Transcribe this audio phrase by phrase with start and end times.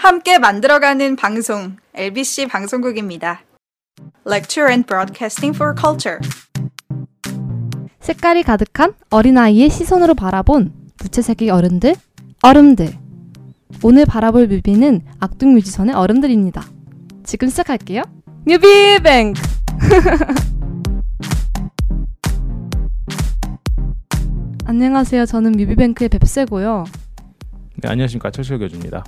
[0.00, 3.42] 함께 만들어가는 방송 LBC 방송국입니다.
[4.26, 6.18] Lecture and Broadcasting for Culture.
[8.00, 11.96] 색깔이 가득한 어린아이의 시선으로 바라본 부채색의 어른들,
[12.40, 12.94] 얼음들.
[13.82, 16.64] 오늘 바라볼 뮤비는 악동 뮤지션의 얼음들입니다.
[17.22, 18.04] 지금 시작할게요.
[18.46, 19.42] 뮤비뱅크!
[24.64, 25.26] 안녕하세요.
[25.26, 26.86] 저는 뮤비뱅크의 뱁새고요.
[27.82, 29.04] 네, 안녕하십니까 철철 교주입니다.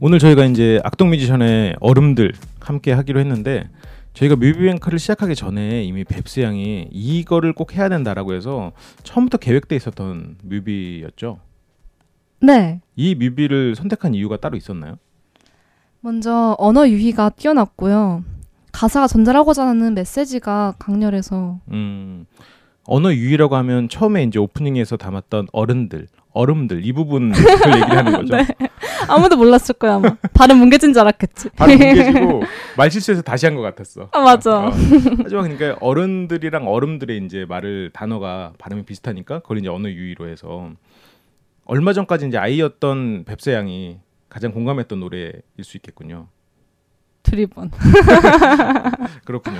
[0.00, 3.68] 오늘 저희가 이제 악동 뮤지션의 얼음들 함께 하기로 했는데
[4.12, 10.36] 저희가 뮤비뱅크를 시작하기 전에 이미 뱁스 양이 이거를 꼭 해야 된다라고 해서 처음부터 계획돼 있었던
[10.42, 11.38] 뮤비였죠.
[12.40, 12.80] 네.
[12.94, 14.96] 이 뮤비를 선택한 이유가 따로 있었나요?
[16.00, 18.22] 먼저 언어 유희가 뛰어났고요.
[18.72, 22.26] 가사가 전달하고자 하는 메시지가 강렬해서 음,
[22.84, 27.32] 언어 유희라고 하면 처음에 이제 오프닝에서 담았던 어른들, 얼음들 이 부분을
[27.66, 28.36] 얘기를 하는 거죠.
[28.36, 28.46] 네.
[29.08, 30.16] 아무도 몰랐을 거야 아마.
[30.34, 31.50] 발음 뭉개진 줄 알았겠지.
[31.50, 32.42] 바로 뭉개지고
[32.76, 34.08] 말 실수해서 다시 한 것 같았어.
[34.12, 34.66] 아, 맞아.
[34.66, 34.70] 어.
[35.22, 40.70] 하지만 그러니까 어른들이랑 얼음들의 이제 말을 단어가 발음이 비슷하니까 그걸 이제 언어 유희로 해서
[41.64, 43.98] 얼마 전까지 이제 아이였던 뱁새 양이
[44.28, 45.32] 가장 공감했던 노래일
[45.62, 46.28] 수 있겠군요.
[47.22, 47.70] 드리번.
[49.24, 49.58] 그렇군요.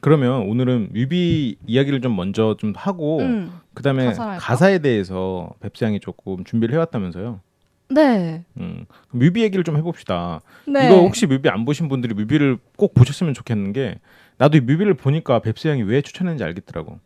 [0.00, 3.52] 그러면 오늘은 뮤비 이야기를 좀 먼저 좀 하고 음.
[3.74, 4.12] 그다음에?
[4.12, 7.40] 가사에 대해서 뱁새 양이 조금 준비를 해왔다면서요.
[7.88, 8.44] 네.
[8.58, 10.40] 음, 뮤비 얘기를 좀 해봅시다.
[10.66, 10.86] 네.
[10.86, 13.98] 이거 혹시 뮤비 안 보신 분들이 뮤비를 꼭 보셨으면 좋겠는 게
[14.38, 16.98] 나도 이 뮤비를 보니까 뱁스 양이 왜 추천했는지 알겠더라고.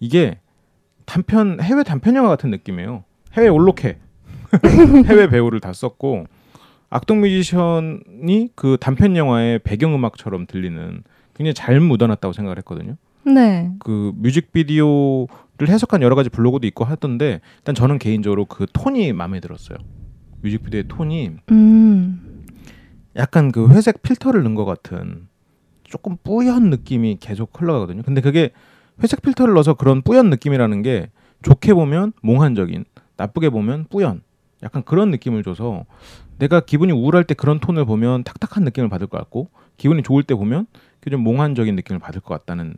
[0.00, 0.38] 이게
[1.06, 3.04] 단편 해외 단편 영화 같은 느낌이에요.
[3.34, 3.98] 해외 올로케
[5.06, 6.26] 해외 배우를 다 썼고
[6.90, 11.02] 악동 뮤지션이 그 단편 영화의 배경 음악처럼 들리는
[11.34, 12.96] 굉장히 잘 묻어놨다고 생각을 했거든요.
[13.26, 13.70] 네.
[13.80, 15.28] 그 뮤직비디오를
[15.68, 19.78] 해석한 여러 가지 블로그도 있고 하던데 일단 저는 개인적으로 그 톤이 마음에 들었어요.
[20.44, 22.44] 뮤직비디오의 톤이 음.
[23.16, 25.28] 약간 그 회색 필터를 넣은 것 같은
[25.82, 28.02] 조금 뿌연 느낌이 계속 흘러가거든요.
[28.02, 28.50] 근데 그게
[29.02, 31.10] 회색 필터를 넣어서 그런 뿌연 느낌이라는 게
[31.42, 32.84] 좋게 보면 몽환적인,
[33.16, 34.22] 나쁘게 보면 뿌연,
[34.62, 35.84] 약간 그런 느낌을 줘서
[36.38, 40.34] 내가 기분이 우울할 때 그런 톤을 보면 탁탁한 느낌을 받을 것 같고 기분이 좋을 때
[40.34, 40.66] 보면
[41.00, 42.74] 그좀 몽환적인 느낌을 받을 것 같다는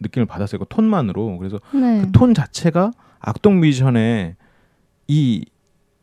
[0.00, 0.58] 느낌을 받았어요.
[0.58, 1.38] 그 톤만으로.
[1.38, 2.02] 그래서 네.
[2.02, 4.36] 그톤 자체가 악동 뮤지션의
[5.08, 5.44] 이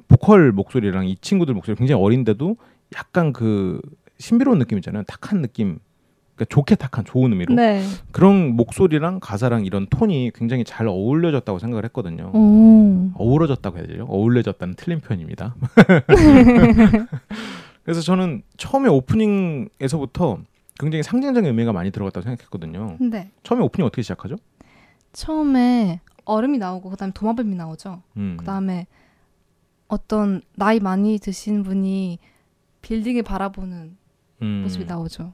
[0.08, 2.56] 보컬 목소리랑 이 친구들 목소리 굉장히 어린데도
[2.96, 3.82] 약간 그
[4.18, 5.04] 신비로운 느낌 있잖아요.
[5.04, 5.80] 탁한 느낌.
[6.36, 7.82] 그러니까 좋게 탁한 좋은 의미로 네.
[8.12, 12.30] 그런 목소리랑 가사랑 이런 톤이 굉장히 잘 어울려졌다고 생각을 했거든요.
[12.34, 13.10] 오.
[13.14, 14.06] 어우러졌다고 해야 되죠?
[14.10, 15.56] 어울려졌다는 틀린 표현입니다.
[17.84, 20.40] 그래서 저는 처음에 오프닝에서부터
[20.78, 22.98] 굉장히 상징적인 의미가 많이 들어갔다고 생각했거든요.
[23.00, 23.32] 네.
[23.44, 24.36] 처음에 오프닝 어떻게 시작하죠?
[25.14, 28.02] 처음에 얼음이 나오고 그다음에 도마뱀이 나오죠.
[28.18, 28.36] 음.
[28.38, 28.88] 그다음에
[29.96, 32.20] 어떤 나이 많이 드신 분이
[32.82, 33.98] 빌딩을 바라보는
[34.42, 34.62] 음.
[34.64, 35.34] 모습이 나오죠.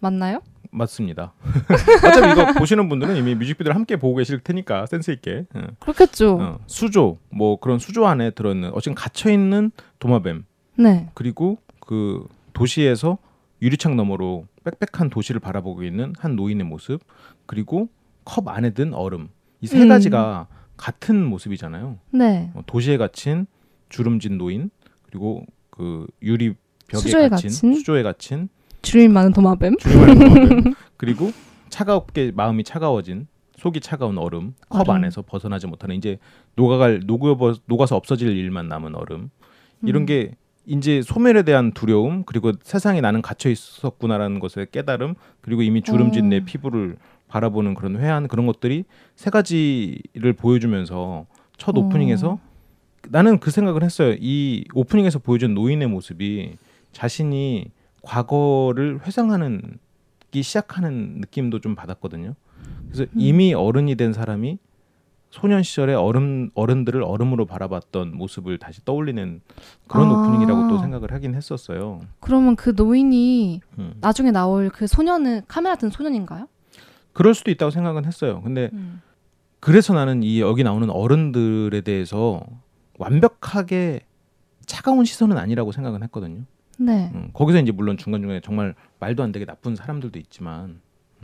[0.00, 0.42] 맞나요?
[0.70, 1.32] 맞습니다.
[2.04, 5.62] 어차피 이거 보시는 분들은 이미 뮤직비디오를 함께 보고 계실 테니까 센스 있게 어.
[5.80, 6.38] 그렇겠죠.
[6.38, 10.44] 어, 수조 뭐 그런 수조 안에 들어있는 어쨌든 갇혀 있는 도마뱀
[10.76, 11.08] 네.
[11.14, 13.16] 그리고 그 도시에서
[13.62, 17.00] 유리창 너머로 빽빽한 도시를 바라보고 있는 한 노인의 모습
[17.46, 17.88] 그리고
[18.24, 19.30] 컵 안에 든 얼음
[19.62, 19.88] 이세 음.
[19.88, 21.96] 가지가 같은 모습이잖아요.
[22.10, 22.50] 네.
[22.52, 23.46] 어, 도시에 갇힌
[23.88, 24.70] 주름진 노인
[25.02, 26.54] 그리고 그 유리
[26.88, 27.74] 벽에 수조에 갇힌, 갇힌?
[27.74, 28.48] 수조에 갇힌
[28.82, 29.76] 주름 많은 도마뱀.
[29.78, 31.32] 주름을 도마뱀 그리고
[31.68, 33.26] 차갑게 마음이 차가워진
[33.56, 34.96] 속이 차가운 얼음 컵 얼음.
[34.96, 36.18] 안에서 벗어나지 못하는 이제
[36.56, 37.36] 녹아갈 녹여
[37.66, 39.30] 녹아서 없어질 일만 남은 얼음
[39.82, 40.06] 이런 음.
[40.06, 40.32] 게
[40.66, 46.28] 이제 소멸에 대한 두려움 그리고 세상에 나는 갇혀 있었구나라는 것의 깨달음 그리고 이미 주름진 어.
[46.28, 46.96] 내 피부를
[47.28, 51.26] 바라보는 그런 회한 그런 것들이 세 가지를 보여주면서
[51.56, 51.80] 첫 어.
[51.80, 52.38] 오프닝에서
[53.08, 54.14] 나는 그 생각을 했어요.
[54.18, 56.56] 이 오프닝에서 보여준 노인의 모습이
[56.92, 57.70] 자신이
[58.02, 59.78] 과거를 회상하는
[60.30, 62.34] 기 시작하는 느낌도 좀 받았거든요.
[62.86, 63.08] 그래서 음.
[63.16, 64.58] 이미 어른이 된 사람이
[65.30, 69.40] 소년 시절에 어른 어른들을 얼음으로 바라봤던 모습을 다시 떠올리는
[69.86, 70.12] 그런 아.
[70.12, 72.00] 오프닝이라고 또 생각을 하긴 했었어요.
[72.20, 73.94] 그러면 그 노인이 음.
[74.00, 76.48] 나중에 나올 그 소년은 카메라 든 소년인가요?
[77.12, 78.40] 그럴 수도 있다고 생각은 했어요.
[78.42, 79.02] 근데 음.
[79.60, 82.40] 그래서 나는 이 여기 나오는 어른들에 대해서
[82.98, 84.00] 완벽하게
[84.66, 86.42] 차가운 시선은 아니라고 생각은 했거든요.
[86.78, 87.10] 네.
[87.14, 90.80] 음, 거기서 이제 물론 중간 중간에 정말 말도 안 되게 나쁜 사람들도 있지만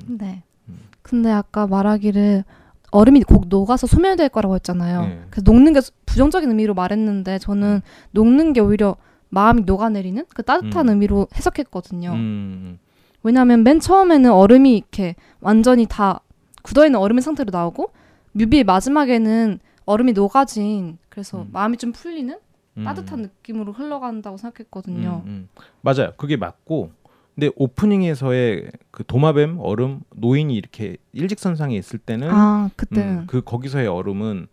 [0.06, 0.42] 네.
[0.68, 0.78] 음.
[1.02, 2.44] 근데 아까 말하기를
[2.90, 5.00] 얼음이 곧 녹아서 소멸될 거라고 했잖아요.
[5.02, 5.22] 네.
[5.30, 7.80] 그래서 녹는 게 부정적인 의미로 말했는데 저는
[8.12, 8.96] 녹는 게 오히려
[9.30, 10.90] 마음이 녹아내리는 그 따뜻한 음.
[10.90, 12.12] 의미로 해석했거든요.
[12.12, 12.78] 음,
[13.22, 16.20] 왜냐하면 맨 처음에는 얼음이 이렇게 완전히 다
[16.62, 17.92] 굳어있는 얼음의 상태로 나오고
[18.32, 21.48] 뮤비 마지막에는 얼음이 녹아진 그래서 음.
[21.52, 22.38] 마음이 좀 풀리는
[22.78, 22.84] 음.
[22.84, 25.22] 따뜻한 느낌으로 흘러간다고 생각했거든요.
[25.26, 25.48] 음, 음.
[25.82, 26.12] 맞아요.
[26.16, 26.92] 그게 맞고
[27.34, 33.88] 근데 오프닝에서의 그 도마뱀 얼음 노인이 이렇게 일직선상에 있을 때는 아 그때는 음, 그 거기서의
[33.88, 34.46] 얼음은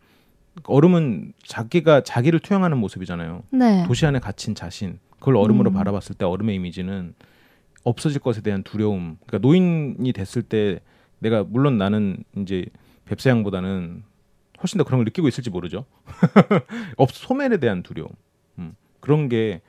[0.65, 3.43] 얼음은 자기가 자기를 투영하는 모습이잖아요.
[3.51, 3.85] 네.
[3.85, 5.73] 도시 안에 갇힌 자신 그걸 얼음으로 음.
[5.73, 7.13] 바라봤을 때 얼음의 이미지는
[7.83, 9.17] 없어질 것에 대한 두려움.
[9.25, 10.79] 그러니까 노인이 됐을 때
[11.19, 12.65] 내가 물론 나는 이제
[13.05, 14.03] 뱁새양보다는
[14.61, 15.85] 훨씬 더 그런 걸 느끼고 있을지 모르죠.
[16.97, 18.09] 없 소멸에 대한 두려움.
[18.57, 18.75] 음.
[18.99, 19.61] 그런 게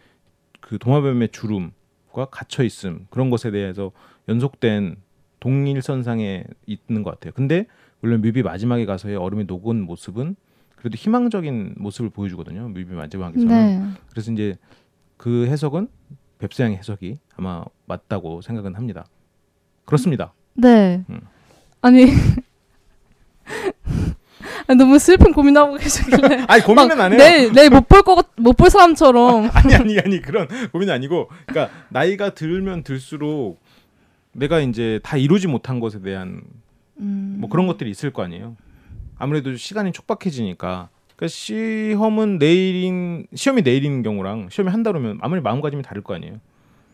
[0.61, 3.93] 그 도마뱀의 주름과 갇혀 있음 그런 것에 대해서
[4.29, 4.97] 연속된
[5.41, 7.33] 동일선상에 있는 것 같아요.
[7.35, 7.67] 근데
[8.01, 10.37] 물론 뮤비 마지막에 가서의 얼음이 녹은 모습은
[10.77, 12.69] 그래도 희망적인 모습을 보여주거든요.
[12.69, 13.49] 뮤비 마지막에서는.
[13.49, 13.83] 네.
[14.11, 14.57] 그래서 이제
[15.17, 15.89] 그 해석은
[16.39, 19.05] 뱁새양 해석이 아마 맞다고 생각은 합니다.
[19.85, 20.33] 그렇습니다.
[20.55, 21.05] 네.
[21.11, 21.21] 음.
[21.83, 22.05] 아니,
[24.75, 27.19] 너무 슬픈 고민하고 계시길래 아니 고민은 안 해요.
[27.19, 31.75] 내일 내일 못 볼 거 못 볼 사람처럼 아니 아니 아니 그런 고민이 아니고 그러니까
[31.89, 33.61] 나이가 들면 들수록
[34.33, 36.43] 내가 이제 다 이루지 못한 것에 대한
[36.99, 38.57] 음, 뭐 그런 것들이 있을 거 아니에요.
[39.19, 40.89] 아무래도 시간이 촉박해지니까.
[41.17, 46.41] 그러니까 시험은 내일인 시험이 내일인 경우랑 시험이 한 달 후면 아무리 마음가짐이 다를 거 아니에요.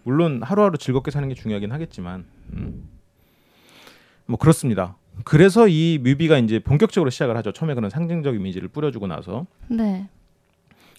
[0.02, 2.88] 물론 하루하루 즐겁게 사는 게 중요하긴 하겠지만, 음.
[4.26, 4.96] 뭐 그렇습니다.
[5.24, 7.52] 그래서 이 뮤비가 이제 본격적으로 시작을 하죠.
[7.52, 10.08] 처음에 그런 상징적 이미지를 뿌려주고 나서 네.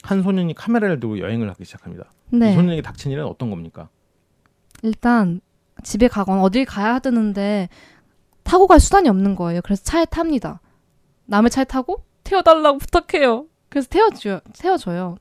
[0.03, 2.05] 한 소년이 카메라를 들고 여행을 하기 시작합니다.
[2.33, 2.53] 이 네.
[2.53, 3.89] 소년에게 닥친 일은 어떤 겁니까?
[4.83, 5.41] 일단
[5.83, 7.69] 집에 가거나 어딜 가야 하는데
[8.43, 9.61] 타고 갈 수단이 없는 거예요.
[9.63, 10.61] 그래서 차에 탑니다.
[11.25, 13.45] 남의 차에 타고 태워달라고 부탁해요.
[13.69, 14.39] 그래서 태워줘요.
[14.57, 15.17] 태워줘요.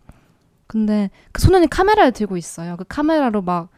[0.67, 2.77] 근데 그 소년이 카메라를 들고 있어요.
[2.77, 3.69] 그 카메라로 막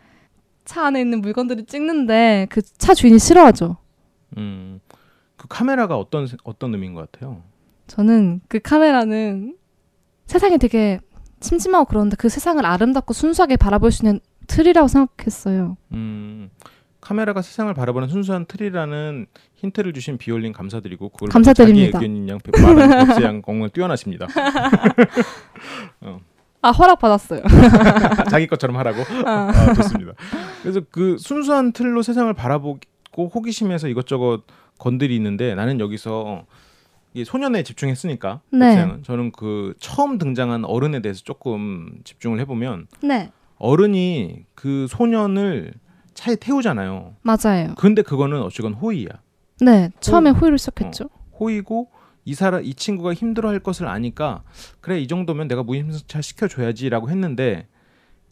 [0.65, 3.79] 차 안에 있는 물건들을 찍는데 그 차 주인이 싫어하죠.
[4.37, 4.81] 음,
[5.39, 7.43] 그 카메라가 어떤 어떤 의미인 것 같아요.
[7.87, 9.57] 저는 그 카메라는
[10.27, 11.01] 세상이 되게
[11.41, 15.79] 침침하고 그런데 그 세상을 아름답고 순수하게 바라볼 수 있는 틀이라고 생각했어요.
[15.93, 16.51] 음,
[17.01, 21.93] 카메라가 세상을 바라보는 순수한 틀이라는 힌트를 주신 비올린 감사드리고 그걸 감사드립니다.
[21.93, 24.27] 자기 의견인 양 말하는 백세양 정말 뛰어나십니다.
[26.61, 27.43] 아 허락 받았어요.
[28.31, 29.03] 자기 것처럼 하라고.
[29.25, 29.53] 아.
[29.55, 30.13] 아, 좋습니다.
[30.63, 32.81] 그래서 그 순수한 틀로 세상을 바라보고
[33.17, 34.43] 호기심에서 이것저것
[34.79, 36.47] 건드리는데 나는 여기서
[37.15, 38.97] 이 소년에 집중했으니까 네.
[39.03, 45.75] 저는 그 처음 등장한 어른에 대해서 조금 집중을 해보면 네, 어른이 그 소년을
[46.15, 47.17] 차에 태우잖아요.
[47.23, 47.75] 맞아요.
[47.77, 49.09] 근데 그거는 어쨌건 호의야.
[49.61, 51.09] 네, 처음에 호의 를 시작했죠.
[51.39, 51.91] 호의고
[52.25, 54.43] 이 사람 이 친구가 힘들어할 것을 아니까
[54.81, 57.67] 그래 이 정도면 내가 무임승차 시켜줘야지라고 했는데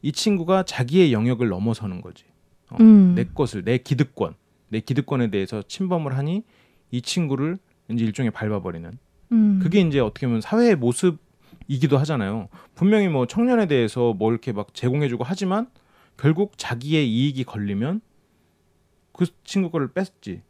[0.02, 2.24] 이 친구가 자기의 영역을 넘어서는 거지.
[2.70, 3.14] 어, 음.
[3.14, 4.34] 내 것을 내 기득권
[4.68, 6.42] 내 기득권에 대해서 침범을 하니
[6.90, 7.58] 이 친구를
[7.90, 8.90] 이제 일종의 밟아버리는
[9.32, 9.60] 음.
[9.62, 12.48] 그게 이제 어떻게 보면 사회의 모습이기도 하잖아요.
[12.74, 15.68] 분명히 뭐 청년에 대해서 뭘 이렇게 막 제공해주고 하지만
[16.16, 18.00] 결국 자기의 이익이 걸리면
[19.12, 20.42] 그 친구 거를 뺐지.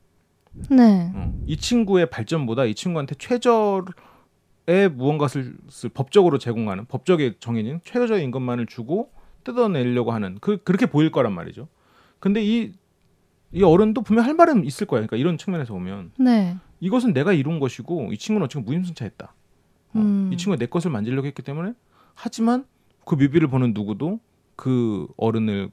[0.71, 1.35] 네, 어.
[1.47, 3.85] 이 친구의 발전보다 이 친구한테 최저의
[4.95, 9.11] 무언가를 쓸- 법적으로 제공하는 법적에 정해진 최저인 것만을 주고
[9.45, 11.69] 뜯어내려고 하는 그 그렇게 보일 거란 말이죠.
[12.19, 12.73] 근데 이
[13.57, 15.01] 이 어른도 분명 할 말은 있을 거야.
[15.01, 19.35] 그러니까 이런 측면에서 보면 네, 이것은 내가 이룬 것이고 이 친구는 어쨌든 무임승차했다.
[19.95, 20.31] 어, 음.
[20.31, 21.73] 이 친구가 내 것을 만지려고 했기 때문에
[22.15, 22.67] 하지만
[23.07, 24.21] 그 뮤비를 보는 누구도
[24.57, 25.71] 그 어른을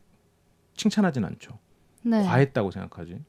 [0.78, 1.60] 칭찬하진 않죠.
[2.04, 2.24] 네.
[2.24, 3.20] 과했다고 생각하지.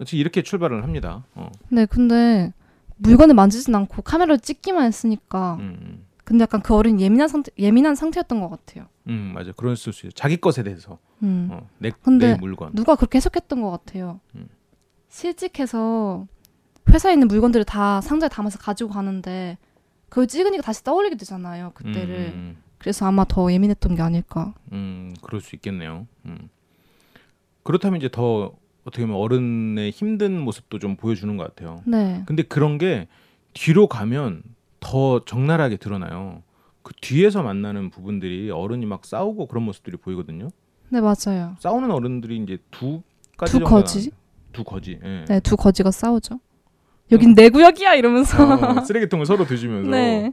[0.00, 1.24] 어찌 이렇게 출발을 합니다.
[1.36, 1.48] 어.
[1.68, 2.52] 네, 근데
[2.96, 5.54] 물건을 만지진 않고 카메라를 찍기만 했으니까.
[5.60, 6.06] 음, 음.
[6.24, 8.86] 근데 약간 그 어린 예민한 상태 예민한 상태였던 것 같아요.
[9.08, 11.48] 음 맞아 그럴 수 있어요 자기 것에 대해서 음.
[11.50, 14.20] 어, 내, 근데 내 물건 누가 그렇게 해석했던 것 같아요.
[14.36, 14.48] 음.
[15.08, 16.26] 실직해서
[16.88, 19.58] 회사에 있는 물건들을 다 상자에 담아서 가지고 가는데
[20.08, 21.72] 그걸 찍으니까 다시 떠올리게 되잖아요.
[21.74, 22.32] 그때를.
[22.34, 24.54] 음, 그래서 아마 더 예민했던 게 아닐까.
[24.72, 26.48] 음 그럴 수 있겠네요 음.
[27.62, 28.52] 그렇다면 이제 더
[28.84, 32.24] 어떻게 보면 어른의 힘든 모습도 좀 보여주는 것 같아요 네.
[32.26, 33.06] 근데 그런 게
[33.52, 34.42] 뒤로 가면
[34.82, 36.42] 더 적나라하게 드러나요
[36.82, 40.48] 그 뒤에서 만나는 부분들이 어른이 막 싸우고 그런 모습들이 보이거든요
[40.90, 41.56] 네, 맞아요.
[41.60, 43.00] 싸우는 어른들이 이제 두
[43.38, 44.10] 가지 두 거지?
[44.52, 45.24] 두 거지 예.
[45.26, 46.38] 네, 두 거지가 싸우죠.
[47.10, 48.56] 여긴 내 구역이야 이러면서.
[48.78, 50.32] 어, 쓰레기통을 서로 뒤지면서 네.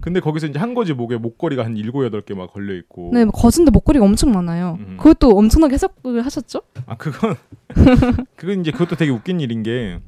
[0.00, 3.10] 근데 거기서 이제 한 거지 목에 목걸이가 한 일곱 여덟 개 막 걸려 있고.
[3.12, 4.78] 네, 거진데 목걸이가 엄청 많아요.
[4.80, 4.96] 음.
[4.96, 6.62] 그것도 엄청나게 해석을 하셨죠?
[6.86, 7.36] 아 그건
[8.34, 10.00] 그건 이제 그것도 되게 웃긴 일인 게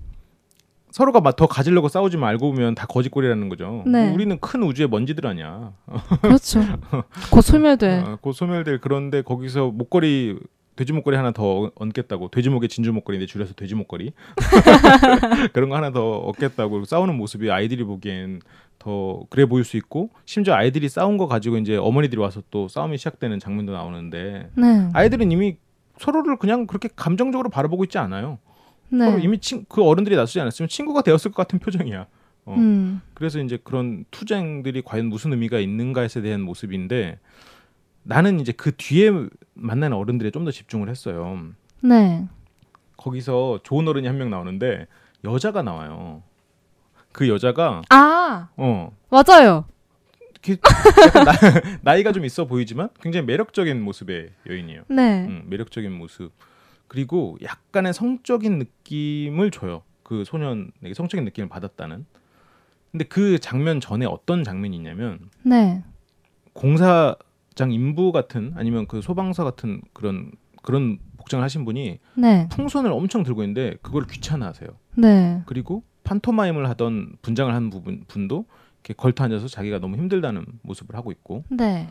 [0.93, 3.83] 서로가 막 더 가지려고 싸우지만 알고 보면 다 거짓골이라는 거죠.
[3.87, 4.13] 네.
[4.13, 5.73] 우리는 큰 우주의 먼지들 아니야.
[6.21, 6.61] 그렇죠.
[7.33, 8.01] 곧 소멸돼.
[8.07, 10.39] 어, 곧 소멸될 그런데 거기서 목걸이
[10.77, 14.13] 돼지 목걸이 하나 더 얹겠다고 돼지 목에 진주 목걸이인데 줄여서 돼지 목걸이
[15.53, 18.41] 그런 거 하나 더 얻겠다고 싸우는 모습이 아이들이 보기엔
[18.79, 22.99] 더 그래 보일 수 있고 심지어 아이들이 싸운 거 가지고 이제 어머니들이 와서 또 싸움이
[22.99, 24.89] 시작되는 장면도 나오는데 네.
[24.93, 25.57] 아이들은 이미
[25.99, 28.39] 서로를 그냥 그렇게 감정적으로 바라보고 있지 않아요.
[28.93, 29.19] 네.
[29.23, 32.07] 이미 친, 그 어른들이 낯서지 않았으면 친구가 되었을 것 같은 표정이야.
[32.45, 32.55] 어.
[32.57, 33.01] 음.
[33.15, 37.19] 그래서 이제 그런 투쟁들이 과연 무슨 의미가 있는가에 대한 모습인데
[38.03, 39.11] 나는 이제 그 뒤에
[39.55, 41.39] 만나는 어른들에 좀 더 집중을 했어요.
[41.83, 42.27] 네.
[42.97, 44.87] 거기서 좋은 어른이 한 명 나오는데
[45.25, 46.23] 여자가 나와요.
[47.13, 49.67] 그 여자가 아 어 맞아요.
[51.25, 51.33] 나,
[51.83, 54.83] 나이가 좀 있어 보이지만 굉장히 매력적인 모습의 여인이에요.
[54.89, 55.27] 네.
[55.27, 56.33] 음, 매력적인 모습
[56.93, 59.81] 그리고 약간의 성적인 느낌을 줘요.
[60.03, 62.05] 그 소년에게 성적인 느낌을 받았다는.
[62.91, 65.83] 근데 그 장면 전에 어떤 장면이 있냐면 네.
[66.53, 70.33] 공사장 인부 같은 아니면 그 소방사 같은 그런
[70.63, 72.47] 그런 복장을 하신 분이 네.
[72.51, 74.69] 풍선을 엄청 들고 있는데 그걸 귀찮아하세요.
[74.99, 75.43] 네.
[75.47, 78.45] 그리고 판토마임을 하던 분장을 한 부분 분도
[78.75, 81.89] 이렇게 걸터 앉아서 자기가 너무 힘들다는 모습을 하고 있고 네.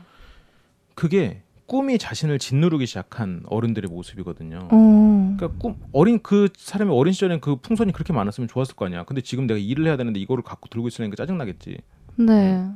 [0.93, 4.67] 그게 꿈이 자신을 짓누르기 시작한 어른들의 모습이거든요.
[4.69, 5.35] 어.
[5.37, 9.05] 그러니까 꿈 어린 그 사람이 어린 시절엔 그 풍선이 그렇게 많았으면 좋았을 거 아니야.
[9.05, 11.77] 근데 지금 내가 일을 해야 되는데 이거를 갖고 들고 있으니까 짜증 나겠지.
[12.17, 12.67] 네.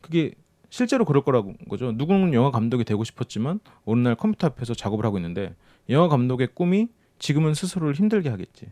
[0.00, 0.32] 그게
[0.70, 1.92] 실제로 그럴 거라고 거죠.
[1.92, 5.54] 누구는 영화 감독이 되고 싶었지만 어느 날 컴퓨터 앞에서 작업을 하고 있는데
[5.88, 6.88] 영화 감독의 꿈이
[7.20, 8.66] 지금은 스스로를 힘들게 하겠지.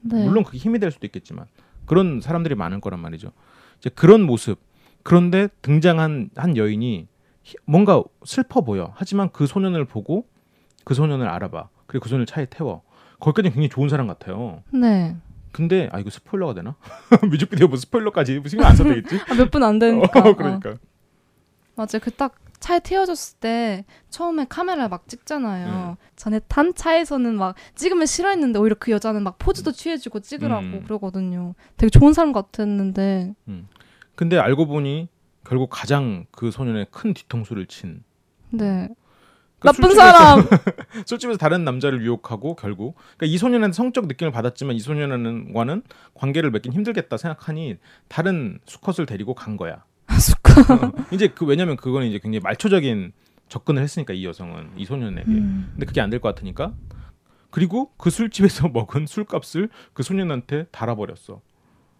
[0.00, 0.24] 네.
[0.26, 1.44] 물론 그게 힘이 될 수도 있겠지만
[1.84, 3.32] 그런 사람들이 많을 거란 말이죠.
[3.80, 4.58] 이제 그런 모습.
[5.02, 7.06] 그런데 등장한 한 여인이 히-
[7.66, 8.92] 뭔가 슬퍼 보여.
[8.96, 10.26] 하지만 그 소년을 보고
[10.84, 11.68] 그 소년을 알아봐.
[11.86, 12.82] 그리고 그 소년을 차에 태워.
[13.20, 14.62] 거기까지는 굉장히 좋은 사람 같아요.
[14.72, 15.16] 네.
[15.52, 16.74] 근데 아 이거 스포일러가 되나?
[17.30, 19.20] 뮤직비디오 뭐 스포일러까지 신경 안 써도 되겠지?
[19.28, 20.20] 아, 몇 분 안 되니까.
[20.28, 20.74] 어, 그러니까.
[21.76, 22.00] 맞아요.
[22.02, 25.66] 그딱 차에 태워줬을 때 처음에 카메라 막 찍잖아요.
[25.90, 25.96] 네.
[26.16, 30.82] 전에 탄 차에서는 막 찍으면 싫어했는데 오히려 그 여자는 막 포즈도 취해주고 찍으라고 음.
[30.84, 31.54] 그러거든요.
[31.76, 33.34] 되게 좋은 사람 같았는데.
[34.16, 35.08] 근데 알고 보니
[35.44, 38.02] 결국 가장 그 소년의 큰 뒤통수를 친
[38.50, 38.88] 네.
[39.58, 40.40] 그 나쁜 술집에서- 사람.
[41.06, 45.82] 술집에서 다른 남자를 유혹하고 결국 그러니까 이 소년한테 성적 느낌을 받았지만 이 소년과는
[46.14, 47.76] 관계를 맺긴 힘들겠다 생각하니
[48.08, 49.84] 다른 수컷을 데리고 간 거야.
[50.20, 50.70] 수컷.
[50.70, 53.12] 어, 이제 그 왜냐면 그거는 이제 굉장히 말초적인
[53.48, 55.30] 접근을 했으니까 이 여성은 이 소년에게.
[55.30, 55.68] 음.
[55.72, 56.74] 근데 그게 안 될 것 같으니까
[57.50, 61.40] 그리고 그 술집에서 먹은 술값을 그 소년한테 달아버렸어.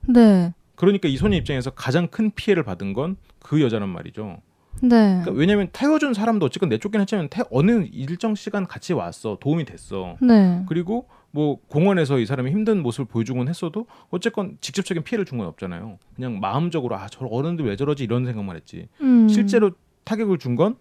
[0.08, 0.52] 네.
[0.76, 4.38] 그러니까 이 소년 입장에서 가장 큰 피해를 받은 건 그 여자란 말이죠.
[4.82, 4.88] 네.
[4.88, 10.16] 그러니까 왜냐면 태워준 사람도 어쨌건 내쫓긴 했지만 태, 어느 일정 시간 같이 왔어 도움이 됐어.
[10.22, 10.64] 네.
[10.66, 15.98] 그리고 뭐 공원에서 이 사람이 힘든 모습을 보여주곤 했어도 어쨌건 직접적인 피해를 준 건 없잖아요.
[16.16, 18.88] 그냥 마음적으로 아 저 어른들 왜 저러지 이런 생각만 했지.
[19.02, 19.28] 음.
[19.28, 19.72] 실제로
[20.04, 20.76] 타격을 준 건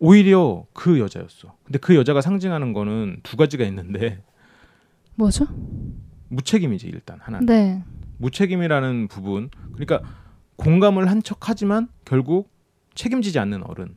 [0.00, 1.54] 오히려 그 여자였어.
[1.64, 4.20] 근데 그 여자가 상징하는 거는 두 가지가 있는데
[5.14, 5.46] 뭐죠?
[6.28, 7.38] 무책임이지 일단 하나.
[7.38, 7.82] 는 네.
[8.18, 9.50] 무책임이라는 부분.
[9.72, 10.00] 그러니까
[10.56, 12.50] 공감을 한 척 하지만 결국
[12.94, 13.94] 책임지지 않는 어른.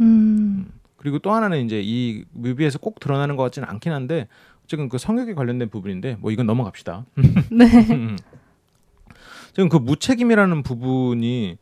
[0.00, 0.70] 음.
[0.96, 4.28] 그리고 또 하나는 이제 이 뮤비에서 꼭 드러나는 것 같지는 않긴 한데
[4.64, 7.06] 어쨌든 그 성역에 관련된 부분인데 뭐 이건 넘어갑시다.
[7.50, 7.64] 네.
[7.92, 8.16] 음.
[9.54, 11.58] 지금 그 무책임이라는 부분이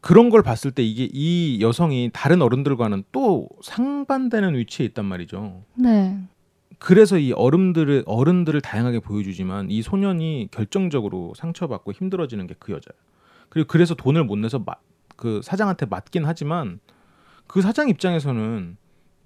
[0.00, 5.64] 그런 걸 봤을 때 이게 이 여성이 다른 어른들과는 또 상반되는 위치에 있단 말이죠.
[5.74, 6.16] 네.
[6.78, 13.00] 그래서 이 어른들을 어른들을 다양하게 보여주지만 이 소년이 결정적으로 상처받고 힘들어지는 게 그 여자예요.
[13.48, 14.74] 그리고 그래서 돈을 못 내서 마,
[15.16, 16.80] 그 사장한테 맞긴 하지만
[17.46, 18.76] 그 사장 입장에서는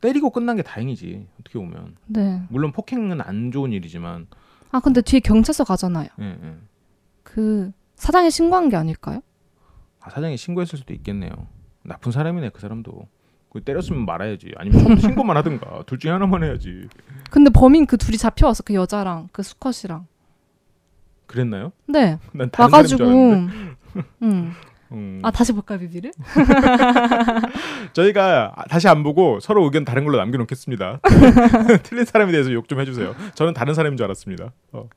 [0.01, 2.43] 때리고 끝난 게 다행이지 어떻게 보면 네.
[2.49, 4.27] 물론 폭행은 안 좋은 일이지만
[4.71, 6.09] 아 근데 뒤에 경찰서 가잖아요.
[6.21, 6.57] 예, 예.
[7.23, 9.21] 그 사장이 신고한 게 아닐까요?
[10.01, 11.31] 아, 사장이 신고했을 수도 있겠네요.
[11.83, 13.09] 나쁜 사람이네 그 사람도.
[13.53, 14.53] 그 때렸으면 말아야지.
[14.57, 15.83] 아니면 처음부터 신고만 하든가.
[15.87, 16.89] 둘 중에 하나만 해야지.
[17.31, 18.63] 근데 범인 그 둘이 잡혀왔어.
[18.65, 20.07] 그 여자랑 그 수컷이랑.
[21.27, 21.73] 그랬나요?
[21.87, 22.19] 네.
[22.33, 23.05] 난 다른 와가지고.
[23.05, 23.77] 음.
[24.93, 25.21] 음.
[25.23, 26.11] 아 다시 볼까요 뮤비를?
[27.93, 31.01] 저희가 다시 안 보고 서로 의견 다른 걸로 남겨놓겠습니다.
[31.85, 33.15] 틀린 사람에 대해서 욕 좀 해주세요.
[33.35, 34.53] 저는 다른 사람인 줄 알았습니다.
[34.73, 34.89] 어,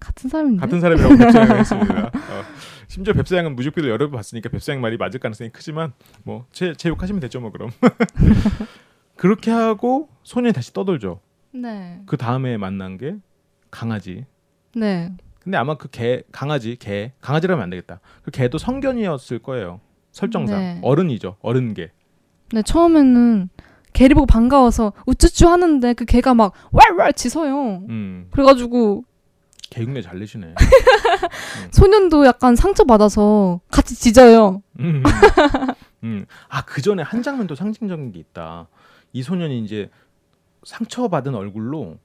[0.00, 0.60] 같은 사람인데.
[0.60, 2.06] 같은 사람이라고 뱁사양을 했습니다.
[2.06, 2.42] 어,
[2.88, 5.92] 심지어 뱁사양은 뮤직비디오 여러 번 봤으니까 뱁사양 말이 맞을 가능성이 크지만
[6.24, 7.70] 뭐제 제 욕하시면 되죠 뭐 그럼.
[9.16, 11.20] 그렇게 하고 소년이 다시 떠돌죠.
[11.52, 12.00] 네.
[12.06, 13.16] 그 다음에 만난 게
[13.70, 14.24] 강아지.
[14.74, 15.12] 네.
[15.40, 18.00] 근데 아마 그 개 강아지 개 강아지라면 안 되겠다.
[18.22, 19.80] 그 개도 성견이었을 거예요.
[20.12, 20.78] 설정상 네.
[20.82, 21.36] 어른이죠.
[21.40, 21.90] 어른 개.
[22.52, 23.50] 네 처음에는
[23.92, 27.84] 개를 보고 반가워서 우쭈쭈 하는데 그 개가 막 왈왈 짖어요.
[27.88, 28.28] 음.
[28.30, 29.04] 그래가지고
[29.70, 30.54] 개육내 잘 내시네.
[31.72, 34.62] 소년도 약간 상처 받아서 같이 짖어요.
[34.80, 35.02] 음.
[36.04, 36.26] 음.
[36.48, 38.68] 아 그 전에 한 장면 또 상징적인 게 있다.
[39.12, 39.90] 이 소년이 이제
[40.64, 41.98] 상처받은 얼굴로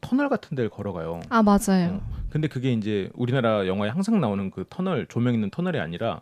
[0.00, 1.20] 터널 같은 데를 걸어가요.
[1.28, 2.00] 아 맞아요.
[2.00, 2.18] 어.
[2.30, 6.20] 근데 그게 이제 우리나라 영화에 항상 나오는 그 터널 조명 있는 터널이 아니라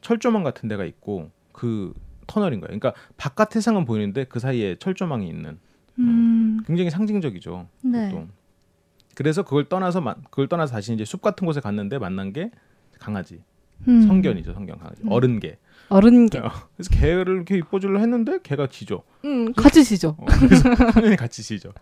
[0.00, 1.94] 철조망 같은 데가 있고 그
[2.26, 2.78] 터널인 거예요.
[2.78, 5.58] 그러니까 바깥 세상은 보이는데 그 사이에 철조망이 있는
[5.98, 7.68] 음, 굉장히 상징적이죠.
[7.82, 8.10] 네.
[8.10, 8.26] 또.
[9.14, 12.50] 그래서 그걸 떠나서 마- 그걸 떠나서 다시 이제 숲 같은 곳에 갔는데 만난 게
[12.98, 13.42] 강아지
[13.88, 14.02] 음.
[14.06, 15.12] 성견이죠 성견 강아지 음.
[15.12, 15.58] 어른개
[15.90, 16.40] 어른개.
[16.76, 19.84] 그래서 개를 이렇게 이뻐주려 했는데 개가 지죠 음, 같이.
[20.18, 21.72] 어, 그래서 소년이 같이 지죠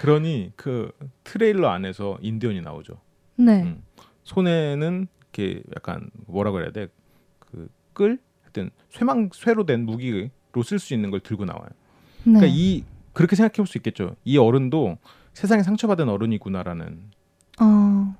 [0.00, 0.92] 그러니 그
[1.24, 3.00] 트레일러 안에서 인디언이 나오죠
[3.36, 3.62] 네.
[3.62, 3.82] 음.
[4.24, 10.28] 손에는 이렇게 약간 뭐라 그래야 돼그끌 하여튼 쇠망 쇠로 된 무기로
[10.64, 11.68] 쓸 수 있는 걸 들고 나와요
[12.24, 12.32] 네.
[12.34, 14.98] 그러니까 이 그렇게 생각해 볼 수 있겠죠 이 어른도
[15.32, 17.10] 세상에 상처받은 어른이구나라는
[17.60, 18.16] 어,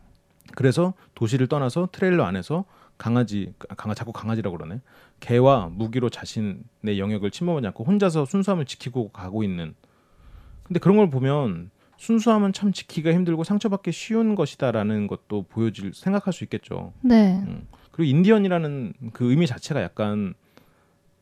[0.54, 2.64] 그래서 도시를 떠나서 트레일러 안에서
[2.99, 4.81] 강아지 아, 강아 자꾸 강아지라고 그러네.
[5.21, 9.75] 개와 무기로 자신의 영역을 침범하지 않고 혼자서 순수함을 지키고 가고 있는.
[10.62, 16.45] 근데 그런 걸 보면 순수함은 참 지키기가 힘들고 상처받기 쉬운 것이다라는 것도 보여질 생각할 수
[16.45, 16.92] 있겠죠.
[17.00, 17.42] 네.
[17.47, 17.66] 음.
[17.92, 20.35] 그리고 인디언이라는 그 의미 자체가 약간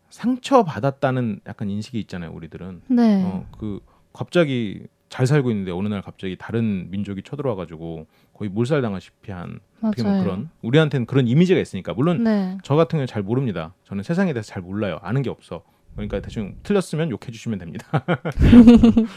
[0.09, 2.33] 상처 받았다는 약간 인식이 있잖아요.
[2.33, 3.23] 우리들은 네.
[3.25, 3.81] 어, 그
[4.13, 10.05] 갑자기 잘 살고 있는데 어느 날 갑자기 다른 민족이 쳐들어와 가지고 거의 몰살당하다시피 한 어떻게
[10.05, 10.25] 보면 맞아요.
[10.25, 12.57] 그런 우리한테는 그런 이미지가 있으니까 물론 네.
[12.63, 13.75] 저 같은 경우는 잘 모릅니다.
[13.85, 14.99] 저는 세상에 대해서 잘 몰라요.
[15.03, 15.65] 아는 게 없어.
[15.95, 17.87] 그러니까 대충 틀렸으면 욕해 주시면 됩니다.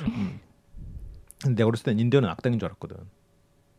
[0.08, 0.40] 음.
[1.44, 2.98] 근데 내가 어렸을 땐 인디언은 악당인 줄 알았거든.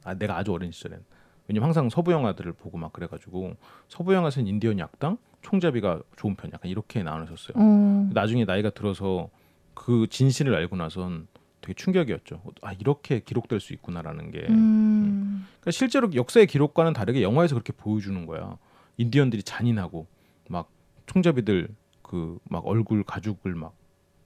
[0.04, 1.00] 아 내가 아주 어린 시절엔.
[1.48, 3.56] 왜냐면 항상 서부 영화들을 보고 막 그래가지고
[3.88, 7.54] 서부 영화에서는 인디언이 악당, 총잡이가 좋은 편 약간 이렇게 나눠졌어요.
[7.56, 9.28] 어, 나중에 나이가 들어서
[9.74, 11.26] 그 진실을 알고 나선
[11.64, 12.42] 되게 충격이었죠.
[12.60, 14.40] 아 이렇게 기록될 수 있구나라는 게.
[14.50, 18.58] 음, 그러니까 실제로 역사의 기록과는 다르게 영화에서 그렇게 보여주는 거야.
[18.98, 20.06] 인디언들이 잔인하고
[20.48, 20.70] 막
[21.06, 21.68] 총잡이들
[22.02, 23.74] 그 막 얼굴 가죽을 막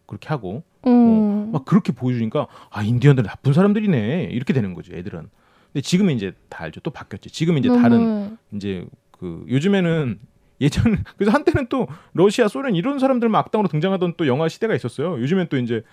[0.07, 5.29] 그렇게 하고 어, 막 그렇게 보여주니까 아 인디언들 나쁜 사람들이네 이렇게 되는 거지 애들은.
[5.73, 6.81] 근데 지금은 이제 다 알죠.
[6.81, 7.31] 또 바뀌었지.
[7.31, 10.19] 지금 이제 다른 이제 그 요즘에는
[10.61, 15.21] 예전 그래서 한때는 또 러시아 소련 이런 사람들만 악당으로 등장하던 또 영화 시대가 있었어요.
[15.21, 15.85] 요즘엔 또 이제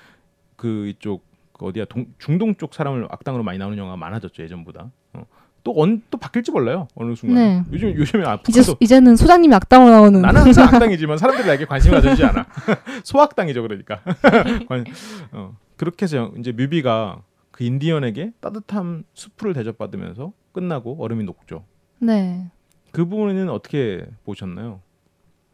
[0.55, 1.23] 그 이쪽
[1.57, 4.91] 그 어디야 동, 중동 쪽 사람을 악당으로 많이 나오는 영화가 많아졌죠 예전보다.
[5.13, 5.23] 어.
[5.63, 7.35] 또언 또 바뀔지 몰라요 어느 순간.
[7.37, 7.63] 네.
[7.71, 12.23] 요즘 요즘에 아, 이제 이제는 소장님이 악당으로 나오는 나는 항상 악당이지만 사람들이 나에게 관심을 가지지
[12.25, 12.45] 않아.
[13.03, 14.01] 소악당이죠 그러니까.
[14.69, 14.85] 관-
[15.31, 15.57] 어.
[15.77, 21.63] 그렇게 해서 이제 뮤비가 그 인디언에게 따뜻한 수프를 대접받으면서 끝나고 얼음이 녹죠.
[21.99, 22.51] 네.
[22.91, 24.81] 그 부분은 어떻게 보셨나요?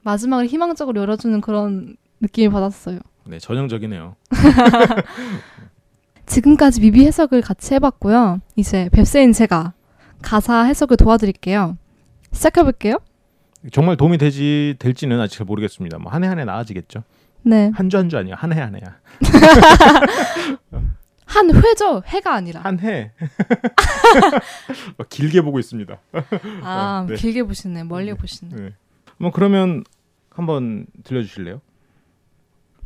[0.04, 3.00] 마지막을 희망적으로 열어주는 그런 느낌을 받았어요.
[3.26, 4.16] 네, 전형적이네요.
[6.36, 8.40] 지금까지 뮤비 해석을 같이 해봤고요.
[8.56, 9.74] 이제 뱁새인 제가
[10.22, 11.78] 가사 해석을 도와드릴게요.
[12.32, 13.00] 시작해볼게요.
[13.74, 15.98] 정말 도움이 되지 될지는 아직 잘 모르겠습니다.
[16.00, 17.04] 뭐 한 해 한 해 나아지겠죠.
[17.44, 17.70] 네.
[17.76, 18.36] 한 주 한 주 아니야.
[18.38, 18.98] 한 해 한 해야.
[21.26, 22.02] 한 회죠.
[22.06, 22.62] 해가 아니라.
[22.62, 23.12] 한 해.
[24.98, 25.98] 막 길게 보고 있습니다.
[26.64, 27.16] 아, 네.
[27.16, 27.84] 길게 보시네.
[27.84, 28.56] 멀리 보시네.
[28.56, 28.74] 네.
[29.18, 29.84] 뭐 그러면
[30.30, 31.60] 한번 들려 주실래요?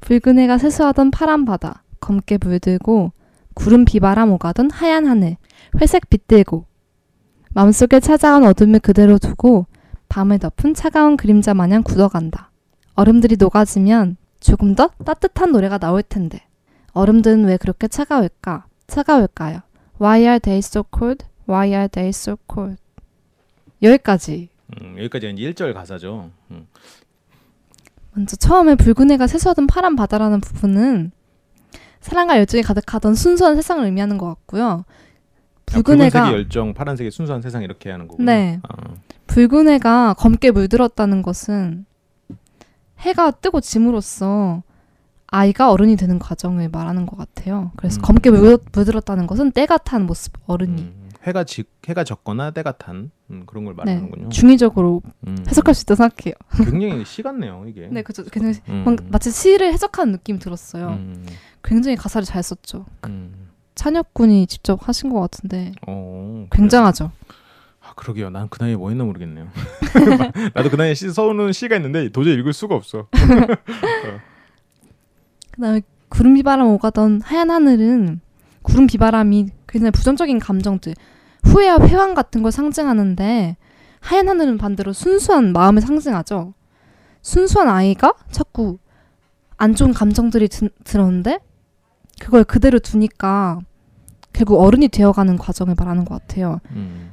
[0.02, 3.12] 붉은 해가 세수하던 파란 바다, 검게 물들고
[3.56, 5.38] 구름 비바람 오가던 하얀 하늘,
[5.82, 6.66] 회색 빛들고
[7.54, 9.66] 마음속에 찾아온 어둠을 그대로 두고
[10.10, 12.52] 밤을 덮은 차가운 그림자 마냥 굳어간다.
[12.94, 16.46] 얼음들이 녹아지면 조금 더 따뜻한 노래가 나올 텐데
[16.94, 18.68] 얼음들은 왜 그렇게 차가울까?
[18.88, 19.62] 차가울까요?
[20.00, 21.26] Why are they so cold?
[21.50, 22.78] Why are they so cold?
[23.82, 24.50] 여기까지.
[24.82, 26.30] 음, 여기까지가 이제 1절 가사죠.
[26.52, 26.68] 음.
[28.14, 31.12] 먼저 처음에 붉은 해가 세수하던 파란 바다라는 부분은
[32.06, 34.86] 사랑과 열정이 가득하던 순수한 세상을 의미하는 것 같고요.
[35.66, 38.22] 붉은 해가 열정, 파란색이 순수한 세상 이렇게 하는 거고.
[38.22, 38.60] 네.
[38.62, 38.76] 아,
[39.26, 41.88] 붉은 해가 검게 물들었다는 것은
[43.00, 44.62] 해가 뜨고 짐으로써
[45.26, 47.72] 아이가 어른이 되는 과정을 말하는 것 같아요.
[47.76, 48.02] 그래서 음.
[48.04, 53.10] 검게 물, 물들었다는 것은 때가 탄 모습 어른이 음, 해가 지, 해가 졌거나 때가 탄
[53.32, 54.30] 음, 그런 걸 말하는군요.
[54.30, 56.34] 중의적으로 음, 해석할 수 있다고 생각해요.
[56.72, 57.88] 굉장히 시 같네요 이게.
[57.92, 58.24] 네, 그죠.
[58.26, 60.90] 굉장히 음, 막- 마치 시를 해석하는 느낌이 들었어요.
[60.90, 61.26] 음,
[61.64, 62.86] 굉장히 가사를 잘 썼죠.
[63.08, 63.50] 음.
[63.74, 67.12] 찬혁 군이 직접 하신 것 같은데 어, 굉장하죠.
[67.82, 68.30] 아 그러게요.
[68.30, 69.48] 난 그 나이에 뭐 했나 모르겠네요.
[70.56, 73.08] 나도 그 나이에 시 써오는 시가 있는데 도저히 읽을 수가 없어.
[75.52, 78.22] 그다음에 구름 비바람 오가던 하얀 하늘은
[78.62, 80.94] 구름 비바람이 굉장히 부정적인 감정들,
[81.46, 83.58] 후회와 회왕 같은 걸 상징하는데
[84.00, 86.54] 하얀 하늘은 반대로 순수한 마음을 상징하죠.
[87.22, 88.78] 순수한 아이가 자꾸
[89.58, 91.40] 안 좋은 감정들이 드, 들었는데
[92.20, 93.60] 그걸 그대로 두니까
[94.34, 96.60] 결국 어른이 되어가는 과정을 말하는 것 같아요.
[96.72, 97.12] 음,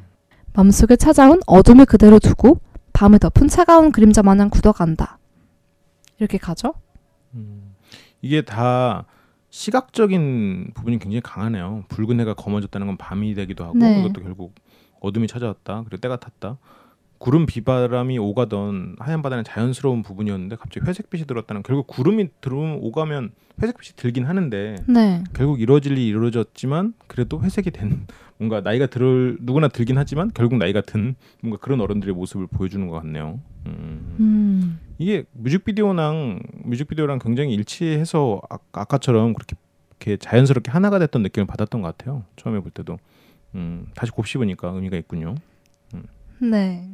[0.52, 2.60] 마음속에 찾아온 어둠을 그대로 두고
[2.92, 5.18] 밤을 덮은 차가운 그림자 마냥 굳어간다.
[6.18, 6.74] 이렇게 가죠?
[7.34, 7.74] 음.
[8.20, 9.06] 이게 다
[9.52, 11.84] 시각적인 부분이 굉장히 강하네요.
[11.88, 14.00] 붉은 해가 검어졌다는 건 밤이 되기도 하고 네.
[14.00, 14.54] 이것도 결국
[15.00, 15.84] 어둠이 찾아왔다.
[15.84, 16.56] 그리고 때가 탔다.
[17.18, 23.96] 구름 비바람이 오가던 하얀 바다는 자연스러운 부분이었는데 갑자기 회색빛이 들었다는 결국 구름이 들어오면 오가면 회색빛이
[23.96, 25.22] 들긴 하는데 네.
[25.34, 28.06] 결국 이루어질 일이 이루어졌지만 그래도 회색이 된
[28.38, 32.94] 뭔가 나이가 들 누구나 들긴 하지만 결국 나이가 든 뭔가 그런 어른들의 모습을 보여주는 것
[33.02, 33.38] 같네요.
[33.66, 34.16] 음.
[34.18, 34.80] 음.
[35.02, 39.56] 이게 뮤직비디오랑 뮤직비디오랑 굉장히 일치해서 아, 아까처럼 그렇게
[39.90, 42.24] 이렇게 자연스럽게 하나가 됐던 느낌을 받았던 것 같아요.
[42.36, 42.98] 처음에 볼 때도
[43.56, 45.34] 음, 다시 곱씹으니까 의미가 있군요.
[46.40, 46.88] 네.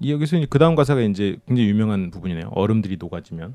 [0.00, 2.50] 이 여기서 이제 그 다음 가사가 이제 굉장히 유명한 부분이네요.
[2.52, 3.54] 얼음들이 녹아지면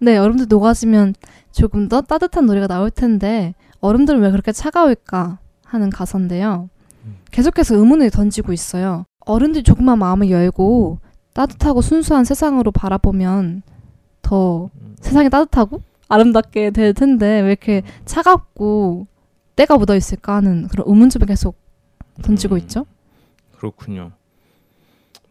[0.00, 1.14] 네, 얼음들 녹아지면
[1.52, 6.70] 조금 더 따뜻한 노래가 나올 텐데 얼음들은 왜 그렇게 차가울까 하는 가사인데요.
[7.04, 7.18] 음.
[7.30, 9.04] 계속해서 의문을 던지고 있어요.
[9.26, 10.98] 어른들이 조금만 마음을 열고
[11.32, 13.62] 따뜻하고 순수한 세상으로 바라보면
[14.22, 14.96] 더 음.
[15.00, 19.06] 세상이 따뜻하고 아름답게 될 텐데 왜 이렇게 차갑고
[19.56, 21.56] 때가 묻어 있을까 하는 그런 의문점을 계속
[22.22, 22.86] 던지고 음, 있죠.
[23.56, 24.12] 그렇군요.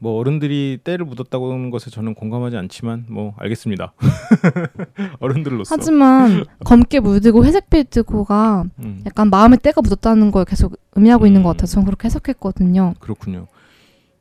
[0.01, 3.93] 뭐 어른들이 때를 묻었다고 하는 것에 저는 공감하지 않지만 뭐 알겠습니다.
[5.19, 11.43] 어른들로서 하지만 검게 물들고 회색빛 들고가 음, 약간 마음에 때가 묻었다는 걸 계속 의미하고 있는
[11.43, 11.53] 것 음.
[11.53, 12.93] 같아서 저는 그렇게 해석했거든요.
[12.99, 13.47] 그렇군요.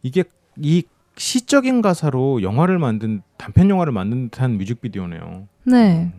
[0.02, 0.24] 이게
[0.56, 0.82] 이
[1.18, 5.48] 시적인 가사로 영화를 만든 단편 영화를 만든 듯한 뮤직비디오네요.
[5.64, 6.12] 네.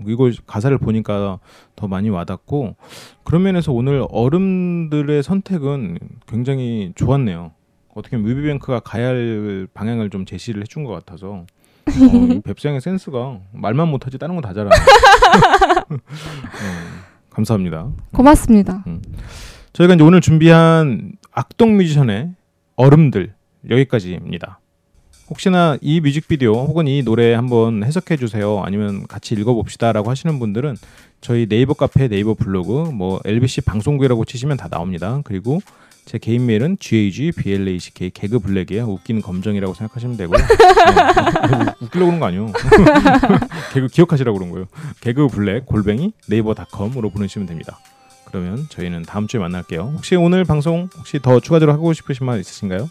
[0.00, 1.38] 음, 이걸 가사를 보니까
[1.76, 2.76] 더 많이 와닿고
[3.24, 7.52] 그런 면에서 오늘 얼음들의 선택은 굉장히 좋았네요.
[7.94, 11.46] 어떻게 뮤비뱅크가 가야 할 방향을 좀 제시를 해준 것 같아서
[11.86, 14.74] 어, 이 뱁상의 센스가 말만 못하지 다른 건 다 잘하네.
[15.90, 15.96] 어,
[17.30, 17.88] 감사합니다.
[18.12, 18.84] 고맙습니다.
[19.72, 22.30] 저희가 이제 오늘 준비한 악동 뮤지션의
[22.76, 23.34] 얼음들
[23.68, 24.60] 여기까지입니다.
[25.30, 28.62] 혹시나 이 뮤직비디오 혹은 이 노래 한번 해석해 주세요.
[28.64, 30.76] 아니면 같이 읽어봅시다라고 하시는 분들은
[31.20, 35.22] 저희 네이버 카페, 네이버 블로그, 뭐 LBC 방송국이라고 치시면 다 나옵니다.
[35.24, 35.60] 그리고
[36.04, 38.84] 제 개인 메일은 gag black 개그 블랙이에요.
[38.84, 40.38] 웃기는 검정이라고 생각하시면 되고요.
[40.38, 41.72] 네.
[41.80, 42.52] 웃기려고 그런 거 아니에요.
[43.72, 44.66] 개그 기억하시라고 그런 거예요.
[45.00, 47.78] 개그 블랙 골뱅이 네이버닷컴으로 보내주시면 됩니다.
[48.26, 49.94] 그러면 저희는 다음 주에 만날게요.
[49.96, 52.90] 혹시 오늘 방송 혹시 더 추가적으로 하고 싶으신 말 있으신가요?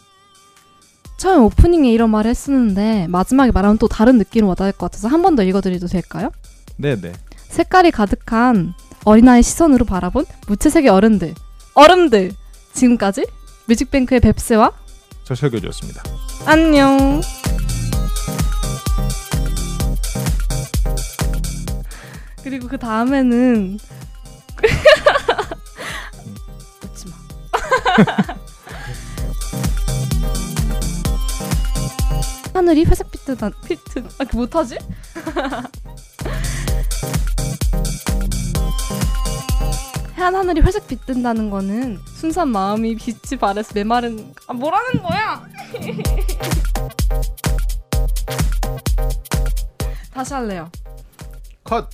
[1.23, 5.37] 처음 오프닝에 이런 말을 했었는데 마지막에 말하면 또 다른 느낌으로 와닿을 것 같아서 한 번
[5.37, 6.31] 더 읽어드려도 될까요?
[6.75, 7.13] 네, 네.
[7.47, 8.73] 색깔이 가득한
[9.05, 11.33] 어린아이 시선으로 바라본 무채색의 어른들
[11.75, 12.33] 어른들
[12.73, 13.25] 지금까지
[13.67, 14.73] 뮤직뱅크의 뱁스와
[15.23, 16.03] 저 설교주였습니다.
[16.45, 17.21] 안녕
[22.43, 23.79] 그리고 그 다음에는
[26.83, 27.15] 웃지 마
[32.53, 33.79] 하늘이 회색 빛 듯한 빛
[34.19, 34.77] 아, 그 못하지?
[40.15, 45.43] 해안 하늘이 회색 빛든다는 거는 순수한 마음이 빛이 발해서 메마른 아 뭐라는 거야?
[50.13, 50.69] 다시 할래요.
[51.63, 51.89] 컷.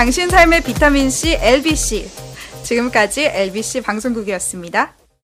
[0.00, 2.08] 당신 삶의 비타민 C LBC.
[2.62, 4.94] 지금까지 LBC 방송국이었습니다.